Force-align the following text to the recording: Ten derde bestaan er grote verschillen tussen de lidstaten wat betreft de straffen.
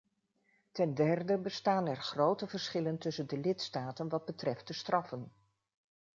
Ten 0.71 0.93
derde 0.93 1.37
bestaan 1.37 1.87
er 1.87 1.95
grote 2.01 2.47
verschillen 2.47 2.97
tussen 2.97 3.27
de 3.27 3.37
lidstaten 3.37 4.09
wat 4.09 4.25
betreft 4.25 4.67
de 4.67 4.73
straffen. 4.73 5.31